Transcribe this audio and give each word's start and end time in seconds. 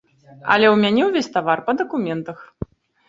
Але 0.53 0.67
ў 0.69 0.71
мяне 0.85 1.01
ўвесь 1.09 1.31
тавар 1.35 1.59
па 1.67 1.71
дакументах. 1.85 2.37